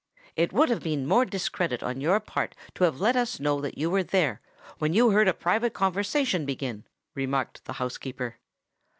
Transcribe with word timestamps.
"It 0.35 0.51
would 0.51 0.69
have 0.69 0.79
been 0.81 1.05
more 1.05 1.25
discreet 1.25 1.83
on 1.83 2.01
your 2.01 2.19
part 2.19 2.55
to 2.73 2.85
have 2.85 2.99
let 2.99 3.15
us 3.15 3.39
know 3.39 3.61
that 3.61 3.77
you 3.77 3.91
were 3.91 4.01
there, 4.01 4.41
when 4.79 4.95
you 4.95 5.11
heard 5.11 5.27
a 5.27 5.31
private 5.31 5.75
conversation 5.75 6.43
begin," 6.43 6.85
remarked 7.13 7.65
the 7.65 7.73
housekeeper. 7.73 8.39